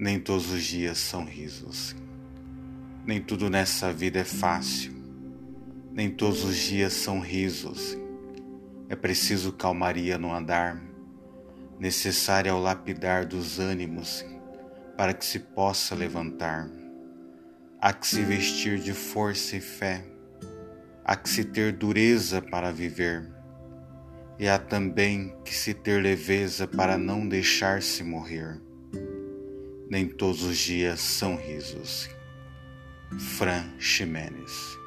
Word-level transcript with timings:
Nem 0.00 0.20
todos 0.20 0.52
os 0.52 0.62
dias 0.62 0.96
são 0.96 1.24
risos. 1.24 1.96
Nem 3.04 3.20
tudo 3.20 3.50
nessa 3.50 3.92
vida 3.92 4.20
é 4.20 4.24
fácil. 4.24 4.92
Nem 5.90 6.08
todos 6.08 6.44
os 6.44 6.56
dias 6.56 6.92
são 6.92 7.18
risos. 7.18 7.98
É 8.88 8.94
preciso 8.94 9.52
calmaria 9.52 10.16
no 10.16 10.32
andar, 10.32 10.80
necessária 11.80 12.52
ao 12.52 12.60
lapidar 12.60 13.26
dos 13.26 13.58
ânimos 13.58 14.24
para 14.96 15.12
que 15.12 15.26
se 15.26 15.40
possa 15.40 15.96
levantar. 15.96 16.70
Há 17.80 17.92
que 17.92 18.06
se 18.06 18.22
vestir 18.22 18.78
de 18.78 18.92
força 18.92 19.56
e 19.56 19.60
fé, 19.60 20.04
há 21.04 21.16
que 21.16 21.28
se 21.28 21.44
ter 21.44 21.72
dureza 21.72 22.40
para 22.40 22.70
viver, 22.70 23.28
e 24.38 24.48
há 24.48 24.60
também 24.60 25.34
que 25.44 25.52
se 25.52 25.74
ter 25.74 26.00
leveza 26.00 26.68
para 26.68 26.96
não 26.96 27.26
deixar-se 27.26 28.04
morrer 28.04 28.67
nem 29.90 30.08
todos 30.08 30.42
os 30.42 30.58
dias 30.58 31.00
são 31.00 31.36
risos. 31.36 32.08
Fran 33.36 33.64
Ximenes 33.78 34.78